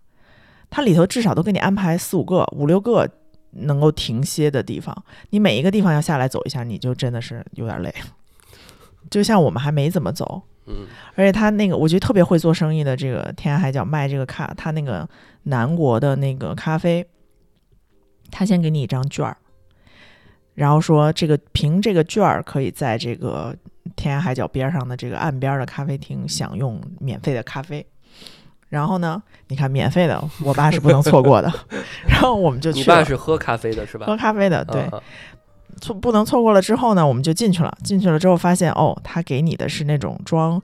[0.69, 3.09] 它里头至少都给你安排四五个、五六个
[3.53, 4.95] 能够停歇的地方，
[5.31, 7.91] 你每一个地方要下来走一下，你就真的是有点累。
[9.09, 15.07] 就像我们还没怎么走，嗯而且他那个我觉得特别会做生意的这个天涯海角卖这个咖，他那个
[15.43, 17.05] 南国的那个咖啡，
[18.31, 19.35] 他先给你一张券儿，
[20.53, 23.55] 然后说这个凭这个券儿可以在这个
[23.95, 27.85] 天涯海角边上的这个岸边的咖啡厅享用免费的咖啡。
[28.69, 31.51] 然后呢，你看免费的，我爸是不能错过的。
[32.07, 34.05] 然后我们就去你爸是喝咖啡的是吧？
[34.05, 35.03] 喝咖啡的，对，啊啊
[35.79, 37.77] 错不能错过了之后呢，我们就进去了。
[37.83, 40.61] 进去了之后发现，哦，他给你的是那种装，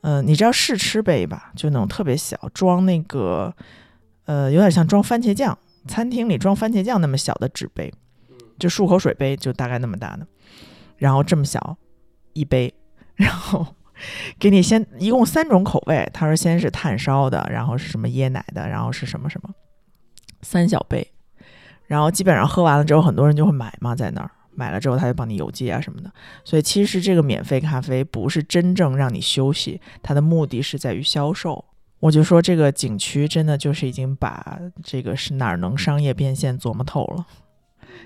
[0.00, 1.52] 呃，你知道试吃杯吧？
[1.54, 3.54] 就那种特别小，装那个，
[4.24, 5.56] 呃，有点像装番茄酱，
[5.86, 7.92] 餐厅里装番茄酱那么小的纸杯，
[8.58, 10.26] 就漱口水杯，就大概那么大的，
[10.96, 11.76] 然后这么小
[12.32, 12.72] 一杯，
[13.14, 13.66] 然后
[14.38, 19.50] 给你先一共三种口味，他说先是炭烧的，然后是什么椰奶的，然后是什么什么，
[20.42, 21.12] 三小杯。
[21.86, 26.10] 然后基本上喝完了之后，很多人就会买嘛，在那儿买了之后，他就帮你邮寄啊什么的。
[26.44, 31.64] 所以其实这个免费咖啡不是真正让你休息，它的目的是在于销售。
[32.00, 37.24] 我就说这个景区真的就是已经把这个是哪儿能商业变现琢磨透了。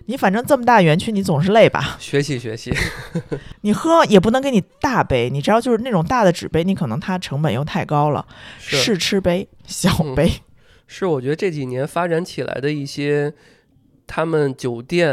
[0.06, 1.96] 你反正这么大园区，你总是累吧？
[1.98, 2.72] 学习学习，
[3.60, 8.26] 你喝也不能给你大杯，你知道，就是那种大的纸杯，你可能它成本又太高了。
[8.58, 10.32] 试吃杯、小嗯杯，
[10.86, 13.34] 是，我觉得这几年发展起来的一些，
[14.14, 15.08] 他们酒店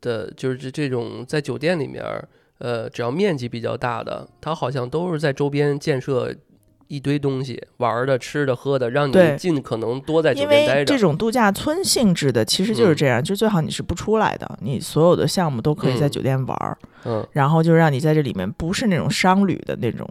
[0.00, 2.04] 的，就是这这种在酒店里面，
[2.58, 6.34] 呃，只要面积比较大的，它好像都是在周边建设
[6.88, 10.78] 一堆东西，玩的、吃的、喝的，让你尽可能多在酒因店待着。
[10.80, 20.10] 为这种度假村性质的，其实就是嗯这样，就最好你是不出来的，你所有的项目都可以在嗯酒店玩儿，嗯，然后就让你在这里面不是那种商旅的那种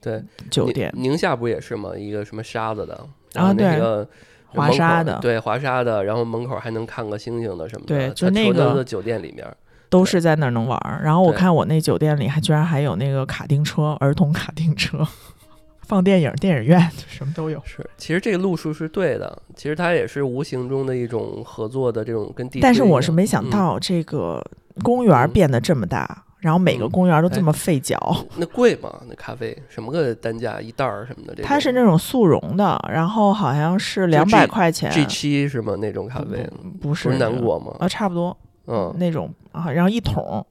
[0.00, 1.96] 对，酒店，宁夏不也是吗？
[1.98, 4.04] 一个什么沙子的，然后那个。
[4.04, 4.08] 滑
[4.54, 9.46] 门口沙的对华沙的，然后门口还能看个星星的什么的，对就那个酒店里面，
[9.88, 11.00] 都是在那儿能玩儿。
[11.02, 15.06] 然后我看我那酒店里还居然还有那个卡丁车，儿童卡丁车，
[15.86, 17.60] 放电影、电影院 什么都有。
[17.64, 22.60] 是，其实这个路数是对的，其实它也是无形中的一种合作的这种跟地。
[22.60, 24.42] 但是我是没想，到这个
[24.82, 27.96] 公园变得这么大，然后每个嗯公园都哎这么费脚。
[28.36, 29.00] 那贵吗？
[29.08, 31.34] 那咖啡什么个单价一袋儿什么的？
[31.36, 34.90] 这它是那种速溶的，然后好像是两百块钱。
[34.90, 35.76] G 七是吗？
[35.76, 36.46] 那种咖啡
[36.80, 37.76] 不是不是南这个国吗？
[37.78, 40.44] 啊，差不多嗯，那种啊，然后一桶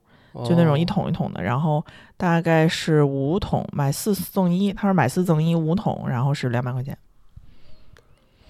[0.46, 1.84] 就那种一桶一桶的，然后
[2.16, 4.72] 大概是五桶，买四送一。
[4.72, 6.96] 他说买四赠一五桶，然后是两百块钱。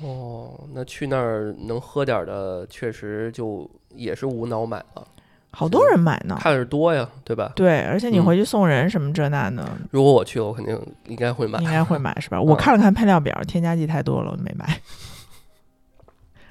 [0.01, 0.07] 哦。
[0.07, 5.07] 哦，那去那儿能喝点儿的，确实就也是无脑买了。
[5.53, 6.37] 好多人买呢。
[6.41, 7.53] 看着多呀，对吧？
[7.55, 11.71] 对，而且你嗯回去送人什么这那的，如果我去了，我肯定应该会买应。
[11.71, 12.41] 该会买是吧？
[12.41, 14.67] 我嗯看了看配料表，添加剂太多了，我没买。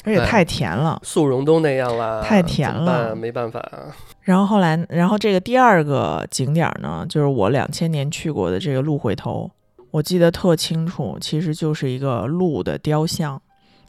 [0.03, 0.99] 而且哎太甜了。
[1.03, 3.93] 速溶都那样啦，太甜了没办法啊。
[4.21, 9.49] 然后后来，然后这个第二个景点儿呢，就是我两千年去过的这个鹿回头，
[9.91, 13.39] 我记得特清楚，其实就是一个鹿的雕像，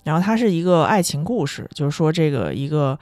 [0.05, 2.99] 然后它是一个爱情故事，就是说这个一个，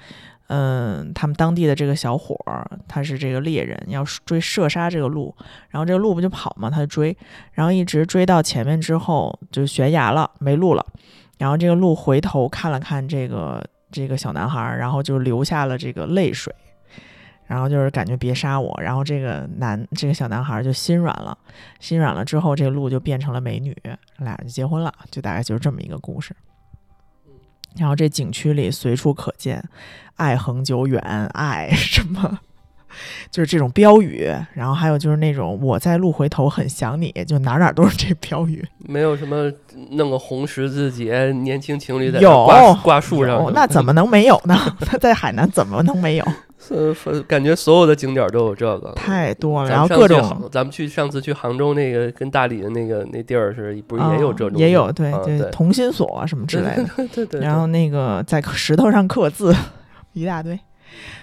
[0.53, 5.33] 嗯，他们当地的这个小伙儿，他是这个猎人，要追射杀这个鹿，
[5.69, 7.17] 然后这个鹿不就跑嘛，他就追，
[7.53, 10.85] 然后一直追到前面之后就悬崖了，没路了，
[11.39, 16.53] 然后这个鹿回头看了看这个这个小男孩，然后就流下了这个泪水。
[17.47, 21.37] 然后就是感觉别杀我，然后这个男这个小男孩就心软了，
[21.81, 23.77] 心软了之后，这个鹿就变成了美女，
[24.19, 26.33] 俩人就结婚了，就大概就是这么一个故事。
[27.77, 29.63] 然后这景区里随处可见
[30.17, 31.01] “爱恒久远
[31.35, 32.41] ”“爱什么”，
[33.31, 34.29] 就是这种标语。
[34.55, 38.65] 然后还有就是那种“我在路回头很想你”，就哪儿哪儿都是这标语。
[38.79, 39.51] 没有什么
[39.93, 44.57] 弄个红十字节，年轻情侣在那有挂挂树上，那怎么能没有呢？
[44.85, 46.27] 他在海南怎么能没有？
[46.61, 48.93] 是是感觉所有的景点都有这个。
[48.93, 54.57] 太多了，然后各种咱们去上次去杭州那个跟大理的那个那地儿是不是也有这种？
[54.57, 56.87] 嗯也有对啊对同心锁啊什么之类的。
[56.97, 59.55] 对对对，然后那个在石头上刻字，
[60.13, 60.59] 一大堆。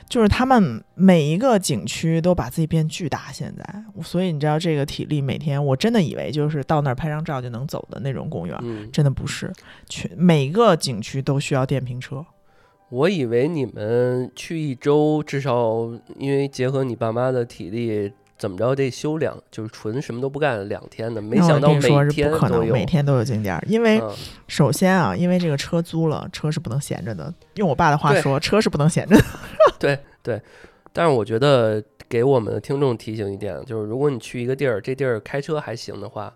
[0.08, 9.52] 就是他们每一个景区都把自己变巨大，现在，所以你知道这个体力每天，我真的以为就是到那儿拍张照就能走的那种公园，嗯，真的不是，
[9.90, 12.26] 全每个景区都需要电瓶车。
[12.90, 21.22] 我以为你们去一周，至少因为结合你爸妈的体力，怎么着得休两，就是纯什么都不干两天的。
[21.22, 22.32] 没想到每天都有。
[22.32, 24.10] 不可能每天都有景点儿，因为嗯
[24.48, 27.34] 首先啊，因为这个车租了，车是不能闲着的。
[27.56, 29.24] 用我爸的话说，车是不能闲着的。
[29.78, 30.42] 对对，
[30.94, 36.34] 但是我觉得给我们的听众提醒一点，就是如果你去一个地儿，这地儿开车还行的话，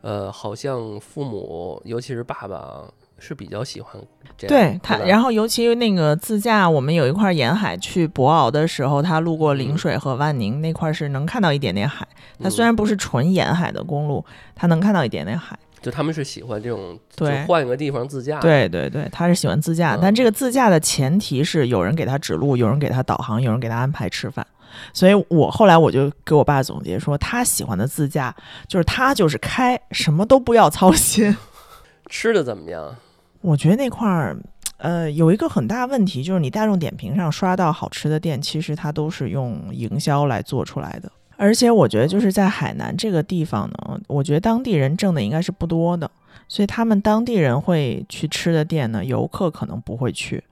[0.00, 2.84] 呃，好像父母，尤其是爸爸啊，
[3.22, 3.92] 是比较喜欢
[4.36, 4.48] 这样。
[4.48, 12.06] 对他，然后尤其那个自驾，我们有一块沿海去博鳌的时候，他路过陵嗯水和万宁那块是能看到一点点海。
[12.40, 14.24] 它嗯虽然不是纯沿海的公路，
[14.56, 15.56] 他能看到一点点海。
[15.80, 24.44] 就他们是喜欢这种，就对换一个地方自驾。，对对对，他是喜欢自驾，嗯但这个自驾的前提是有人给他指路，有人给他导航，有人给他安排吃饭。
[24.92, 28.34] 所以我后来我就给我爸总结说，他喜欢的自驾
[28.66, 31.36] 就是他就是开，什么都不要操心。
[32.08, 32.96] 吃的怎么样？
[33.42, 34.36] 我觉得那块儿，
[34.78, 41.10] 呃，有一个很大问题，就是你大众点评上刷到好吃的店，其实它都是用营销来做出来的。
[41.36, 46.08] 而且我觉得就是在海南这个地方呢，我觉得当地人挣的应该是不多的，
[46.46, 50.44] 所以他们当地人会去吃的店呢，游客可能不会去，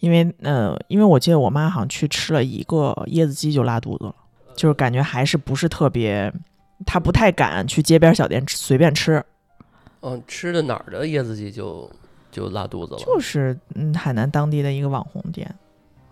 [0.00, 4.14] 因为呃，因为我记得我妈好像去吃了一个椰子鸡就拉肚子了，
[4.56, 6.32] 就是感觉还是不是特别，
[6.84, 9.24] 她不太敢去街边小店随便吃，
[10.00, 11.88] 嗯，吃的哪儿的椰子鸡就
[12.34, 12.98] 就拉肚子了？
[12.98, 15.48] 就是嗯海南当地的一个网红店。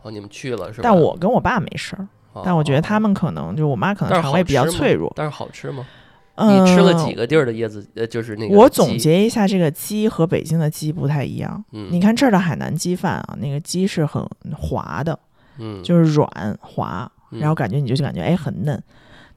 [0.03, 0.83] 哦，你们去了是吧？
[0.85, 5.13] 但我跟我爸没事儿，哦，但我觉得他们们可能就我妈可能肠胃比较脆弱。
[5.17, 5.85] 但是好吃吗？
[6.37, 7.13] 嗯，你吃了几？
[7.13, 7.87] 个地儿的椰子？
[7.95, 11.63] 呃，就是那个我总，结一下，这个鸡和北京的鸡不太一样。
[11.73, 15.19] 嗯，你看这儿的海南鸡饭啊，那个鸡是很滑的，
[15.59, 16.27] 嗯，就是软
[16.61, 18.83] 滑，嗯然后感觉你就感觉哎很嫩。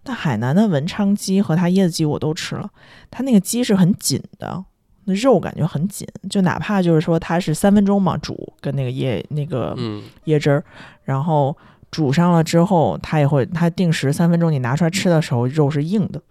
[0.04, 2.70] 但海南的文昌鸡和它椰子鸡我都吃了，
[3.12, 4.64] 它那个鸡是很紧的，
[5.06, 10.64] 那肉感觉很紧，就哪怕就是说它是三分钟嘛煮，跟那个椰那个嗯椰汁儿，
[11.04, 11.56] 然后
[11.92, 16.22] 煮上了之后，它也会它定时三分钟，你拿出来吃的时候肉是硬的，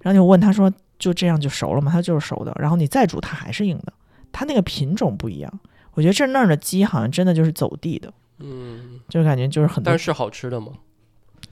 [0.00, 1.90] 然后你问他说就这样就熟了吗？
[1.92, 3.92] 它就是熟的，然后你再煮它还是硬的，
[4.32, 5.60] 它那个品种不一样。
[5.94, 10.72] 我觉得这那儿的鸡好像真的就是走地的，嗯，就感觉就是很多但是是好吃的吗？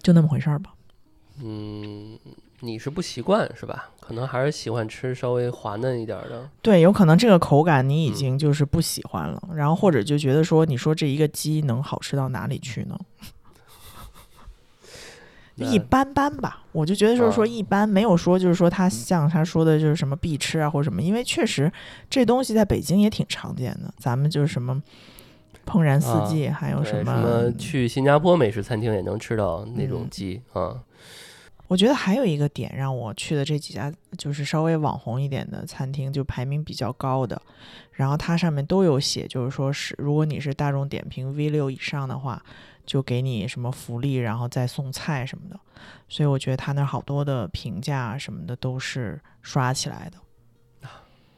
[0.00, 0.72] 就那么回事儿吧。
[1.42, 2.18] 嗯，
[2.60, 3.90] 你是不习惯是吧？
[4.00, 6.48] 可能还是喜欢吃稍微滑嫩一点儿的。
[6.62, 12.98] 对，有可能这个口感你已嗯经就是不喜欢了，然后或者就觉得说，你说这一个鸡能好吃到哪里去呢？
[15.56, 21.70] 一般般吧，我就觉得就是说啊一般，没有说就是说他像他说的就是什么必吃啊或者什么，因为确实
[22.08, 24.80] 这东西在北京也挺常见的，咱们就是什么
[25.66, 30.80] 怦然四啊季，还有什么，什么去新加坡美食餐厅也能吃到那种嗯鸡啊？
[31.68, 37.40] 我觉得还有一个点让我去的这几家就是稍微网红一点的餐厅，就排名比较高的，
[37.92, 42.42] 然后它上面都有写，就是说是如果你是大众点评 V 六以上的话，
[42.84, 45.60] 就给你什么福利，然后再送菜什么的。
[46.08, 50.88] 所以我觉得他那儿好多的评价什么的都是刷起来的，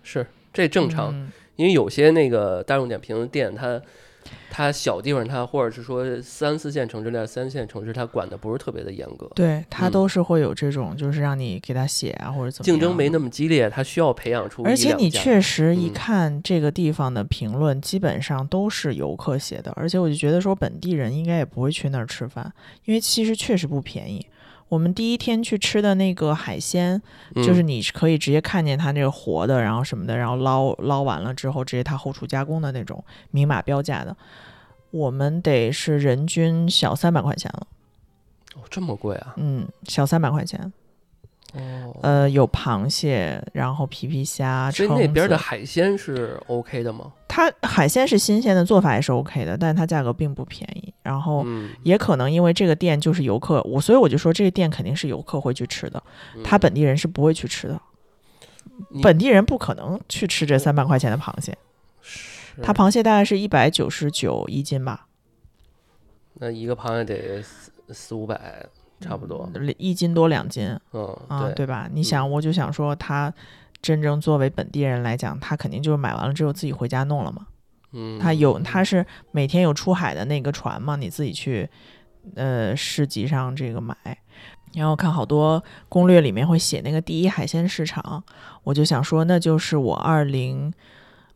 [0.02, 3.84] 是这正常，嗯因为有些那个大众点评的店，它它
[4.72, 22.52] 小地方它或者是说三四线城市、两三线城市，它管的不是特别的严格，对他嗯都是会有这种，就是让你给他写啊，或者怎么竞争没那么激烈，它需要培养出而且你确实一嗯看这个地方的评论，基本上都是游客写的，而且我就觉得说本地人应该也不会去那儿吃饭，
[22.84, 24.26] 因为其实确实不便宜。
[24.70, 27.02] 我们第一天去吃的那个海鲜，
[27.34, 34.16] 就是嗯你可以直接看见它那个活的，然后什么的，然后捞捞完了之后，直接它后厨加工的那种明码标价的，
[34.92, 37.66] 我们得是人均小三百块钱了，
[38.54, 39.34] 哦这么贵啊？
[39.36, 40.72] 嗯，小三百块钱。
[41.54, 47.12] 哦，呃，有螃蟹，然后皮皮虾，所以那边的海鲜是 OK 的吗？
[47.26, 50.92] 它海鲜是新鲜的，做法也是 OK 的，但是它价格并不便宜。
[51.02, 56.02] 然后嗯，也可能因为这个店就是游客，我所以我就说这个店肯定是游客会去吃的，
[56.44, 57.80] 他嗯本地人是不会去吃的。
[58.90, 61.56] 你本地人不可能去吃这三百块钱的螃蟹，
[62.02, 65.06] 是它螃蟹大概是一百九十九一斤吧，
[66.34, 68.64] 那一个螃蟹得四四五百，
[69.00, 69.50] 差不多。
[69.78, 71.88] 一斤多两斤嗯，啊，对，吧？
[71.92, 73.32] 你想，我就想说，他
[73.82, 77.46] 真正作为本地人来讲，他肯定就是买完了之后自己回家弄了嘛。
[77.92, 81.68] 嗯，他有，他是每天有出海的那个船嘛，你自己去，
[82.34, 83.96] 呃，市集上这个买。
[84.74, 88.22] 然后看好多攻略里面会写那个第一海鲜市场，
[88.62, 90.72] 我就想说，那就是我二零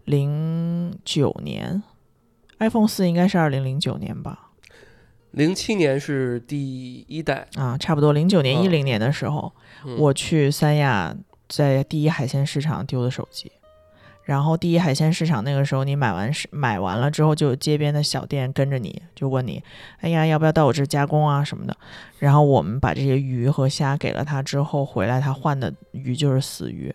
[0.05, 1.83] 零九年
[2.61, 4.44] ，iPhone 四应该是二零零九年吧？
[5.35, 9.53] 零七年是第一代，啊，差不多零九年、嗯一零年的时候，
[9.85, 11.15] 嗯我去三亚，
[11.49, 13.51] 在第一海鲜市场丢的手机。
[14.23, 19.63] 然后第一海鲜市场那个时候，你买完是买完了之后，就有街边的小店跟着你，就问你，
[20.01, 21.77] 哎呀，要不要到我这儿加工啊什么的。
[22.21, 26.95] 然后我们把这些鱼和虾给了他之后，回来他换的鱼就是死鱼。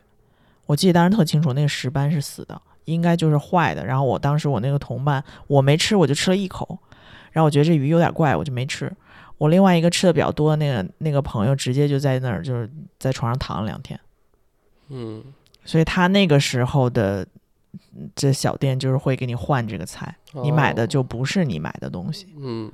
[0.66, 3.86] 我记得当时特清楚，那个石斑是死的，应该就是坏的。
[3.86, 6.80] 然后我当时我那个同伴我没吃，我就吃了一口，
[7.32, 8.92] 然后我觉得这鱼有点怪，我就没吃。
[9.38, 13.98] 我另外一个吃的比较多的那个那个朋友，直接就在那儿就是在床上躺了两天。
[14.90, 15.24] 嗯，
[15.64, 17.26] 所以他那个时候的
[17.96, 20.14] 嗯这小店就是会给你换这个菜，
[20.44, 22.70] 你买的哦就不是你买的东西，嗯，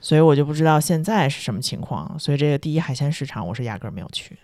[0.00, 2.18] 所以我就不知道现在是什么情况。
[2.18, 4.36] 所以这个第一海鲜市场我是压根儿没有去。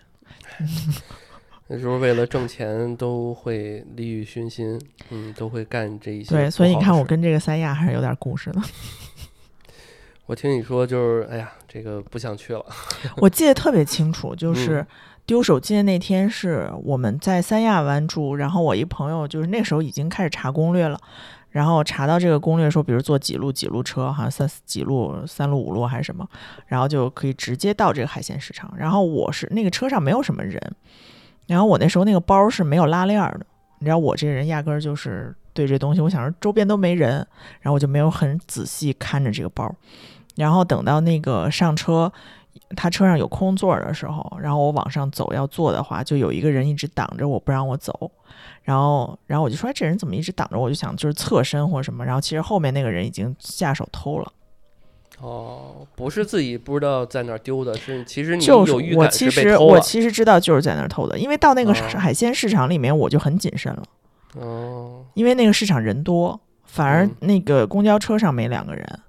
[1.67, 6.29] 那时候为了挣钱都会利欲熏心，嗯，都会干这一些。
[6.35, 7.11] 对，所以你看我跟。
[7.11, 8.61] 跟这个三亚还是有点故事的。
[10.31, 12.65] 我听你说，就是哎呀，这个不想去了。
[13.19, 14.87] 我记得特别清楚，嗯就是
[15.25, 20.97] 丢手机的那天是我们在三亚湾住，然后我一朋友就是那时候已经开始查攻略了，
[21.49, 26.25] 然后查到这个攻略说，比如坐几路几路车，好像三几路三路五路还是什么，
[26.67, 28.73] 然后就可以直接到这个海鲜市场。
[28.77, 30.57] 然后我是那个车上没有什么人，
[31.47, 33.45] 然后我那时候那个包是没有拉链儿的，
[33.79, 37.15] 你知道我这人压根儿就是对这东西，我想着周边都没人，
[37.59, 39.75] 然后我就没有很仔细看着这个包。
[40.35, 42.11] 然后等到那个上车，
[42.75, 48.11] 他车上有空座儿的时候，然后我往上走要坐的话，就有一个人一直挡着我不让我走，
[48.63, 50.63] 然后然后我就说、哎、这人怎么一直挡着我？
[50.65, 54.31] 我就想就是侧身或者什么，然后其实后面那个人已经下手偷了，
[55.19, 59.69] 哦，不是自己不知道在哪儿丢的，是其实你就是有预感我其是被偷了。
[59.69, 61.75] 实我其实知道就是在那儿偷的，因为到那个哦。
[61.97, 63.83] 海鲜市场里面我就很谨慎了，
[64.35, 67.15] 哦，因为那个市场人多，反而嗯。
[67.19, 68.99] 那个公交车上没两个人，嗯，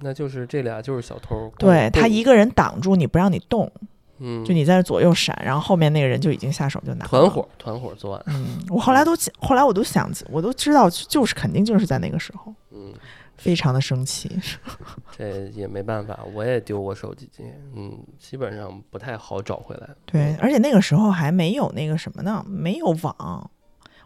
[0.00, 1.52] 那就是这俩就是小偷。
[1.58, 3.70] 对他一个人挡住你不让你动，
[4.18, 8.24] 嗯，就你在那左右闪，然后后面那个人就已经下手就拿了团伙团伙作案。
[8.28, 12.92] 嗯，我后来都后来我都想起，我都知道，就是肯定就是在那个时候，嗯，
[13.36, 14.30] 非常的生气。
[15.16, 17.28] 这也没办法，我也丢过手机，
[17.74, 19.88] 嗯，基本上不太好找回来。
[20.04, 23.50] 对，而且那个时候还没有那个什么呢，没有网。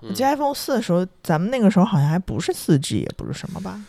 [0.01, 3.81] 我记得 iPhone 四的时候，咱们那个时候好像还不是四 G，也不是什么吧，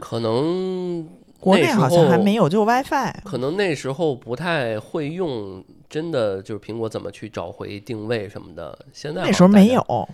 [0.00, 1.06] 可能
[1.38, 3.12] 国内好像还没有，就 WiFi。
[3.24, 8.76] 可能那时候不太会用，真的就是苹果怎么去找回定位什么的。
[8.92, 10.08] 现在那时候没有，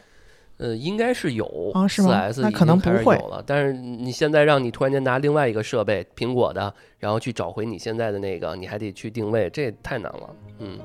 [0.58, 10.30] 呃，应该是有啊是吗 4S 已那可能不会有了，但是你现在让你突然间拿另外一个设备，苹果的，然后去找回你现在的那个，你还得去定位，这太难了。
[10.60, 10.78] 嗯，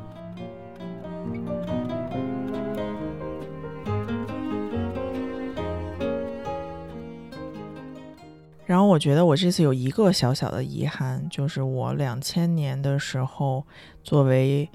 [8.72, 13.68] 然后我觉得我这次有一个小小的遗憾，就是我两千年的时候，
[14.02, 14.70] 作为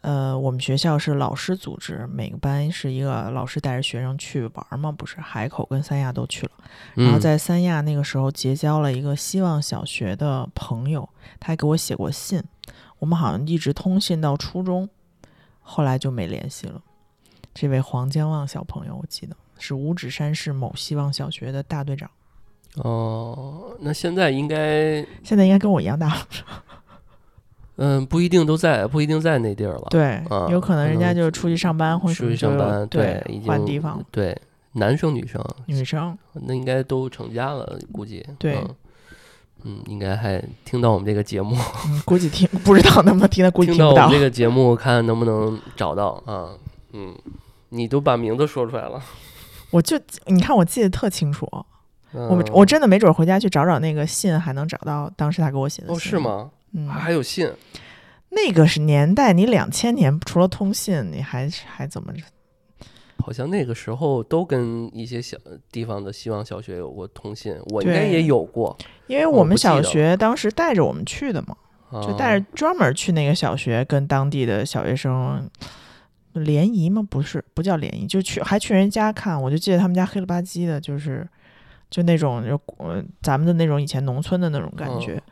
[0.00, 6.52] 呃我们学校是老师组织，每个班是一个老师带着学生去玩嘛，不是海口跟三亚都去了。
[6.94, 11.08] 然后嗯在三亚那个时候结交了一个希望小学的朋友，
[11.38, 12.42] 他还给我写过信，
[12.98, 14.88] 我们好像一直通信到初中，
[15.60, 16.82] 后来就没联系了。
[17.54, 22.10] 这位黄江旺小朋友，我记得是五指山市某希望小学的大队长，
[22.76, 26.20] 哦，那现在应该，现在应该跟我一样大了。
[27.82, 29.86] 嗯，不一定都在，不一定在那地儿了。
[29.90, 34.36] 对，啊有可能人家就是出去上班或者出去上班，对已经换地方，对，
[34.72, 38.24] 男生女生，女生那应该都成家了，估计。
[38.38, 38.74] 对嗯，
[39.64, 41.56] 嗯，应该还听到我们这个节目，
[41.86, 44.22] 嗯，估计听不知道能不能听到，估计听不到听到我们这。
[44.22, 46.50] 个节目，看能不能找到啊。
[46.92, 47.14] 嗯，
[47.70, 49.02] 你都把名字说出来了。
[49.70, 51.48] 我就你看我记得特清楚，
[52.12, 56.18] 嗯、我我真的没准回家去找找那个信，还能找到当时他给我写的哦，是？
[56.18, 56.50] 吗？
[56.72, 57.52] 嗯，还有信，
[58.30, 62.22] 那个是年代，你两千年除了通信，你还还怎么着？
[63.18, 65.36] 好像那个时候都跟一些小
[65.70, 68.76] 地方的希望小学有过通信，我应该也有过，
[69.08, 71.54] 因为我我们小学当时带着我们去的嘛，
[71.92, 75.48] 就啊带着专门去那个小学跟当地的小学生
[76.32, 77.06] 联谊吗？
[77.10, 79.40] 不是，不叫联谊，就去还去人家看。
[79.40, 81.28] 我就记得他们家黑了吧唧的，就是
[81.90, 85.14] 就那种就呃咱们的那种以前农村的那种感觉。
[85.14, 85.22] 嗯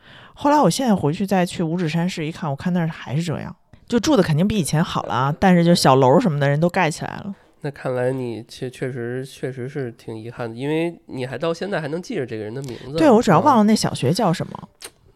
[0.41, 3.53] 后来我现在回去再去五指山市一看，我看那儿还是这样，
[3.89, 7.35] 就住的肯定比以前好了啊，但是就小楼什么的人都盖起来了。
[7.59, 12.93] 那看来你确确实确实是挺遗憾的，因为你还到现在还能记着这个人的名字。
[12.97, 13.57] 对我主要忘了。
[13.57, 14.69] 了那小学叫什么。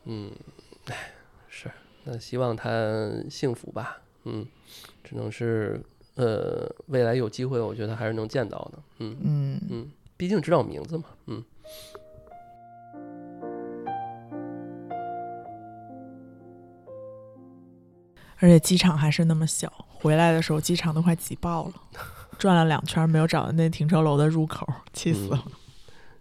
[0.04, 0.30] 嗯，
[0.88, 0.96] 哎，
[1.48, 1.72] 是，
[2.04, 2.70] 那希望他
[3.30, 4.02] 幸福吧。
[4.26, 4.46] 嗯，
[5.06, 5.82] 只能是
[6.16, 8.80] 呃，未来有机会，我觉得还是能见到的。
[9.00, 9.88] 嗯嗯，嗯，
[10.18, 11.06] 毕竟知道我名字嘛。
[11.28, 11.44] 嗯。
[18.40, 21.74] 而且机场还是那么小，回来的时候机场都快挤爆了，
[22.38, 25.44] 转了两圈没有找到那停车楼的入口，气死了。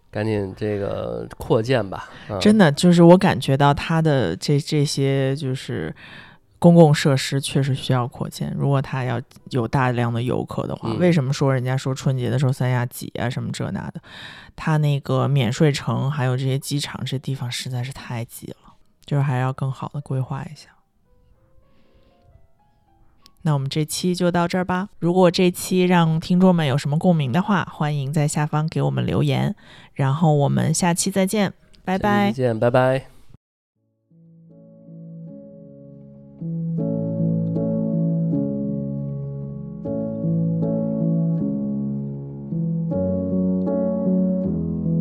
[0.09, 2.09] 赶紧这个扩建吧。
[2.29, 5.93] 啊、真的就是我感觉到它的这这些就是
[6.63, 8.49] 公共设施确实需要扩建。
[8.57, 13.99] 如果它要有大量的游客的话，嗯为什么说人家说春节的时候三亚挤啊什么这那的？
[14.55, 20.69] 它那个免税城还有这些机场这地方实在是太挤了，就是还要更好的规划一下。
[23.41, 24.87] 那我们这期就到这儿吧。
[24.99, 29.53] 如果这期让听众们有什么共鸣的话，欢迎在下方给我们留言。
[29.93, 31.51] 然后我们下期再见，
[31.83, 32.31] 拜拜再。
[32.31, 33.12] 见，拜拜。